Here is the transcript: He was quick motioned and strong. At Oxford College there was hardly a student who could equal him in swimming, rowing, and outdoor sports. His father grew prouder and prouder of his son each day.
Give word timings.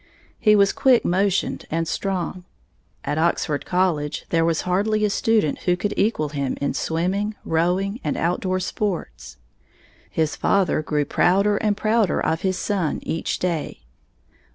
He 0.39 0.55
was 0.55 0.73
quick 0.73 1.05
motioned 1.05 1.67
and 1.69 1.87
strong. 1.87 2.43
At 3.05 3.19
Oxford 3.19 3.67
College 3.67 4.25
there 4.29 4.43
was 4.43 4.61
hardly 4.61 5.05
a 5.05 5.11
student 5.11 5.59
who 5.59 5.75
could 5.77 5.93
equal 5.95 6.29
him 6.29 6.57
in 6.59 6.73
swimming, 6.73 7.35
rowing, 7.45 7.99
and 8.03 8.17
outdoor 8.17 8.59
sports. 8.61 9.37
His 10.09 10.35
father 10.35 10.81
grew 10.81 11.05
prouder 11.05 11.57
and 11.57 11.77
prouder 11.77 12.19
of 12.19 12.41
his 12.41 12.57
son 12.57 12.97
each 13.03 13.37
day. 13.37 13.81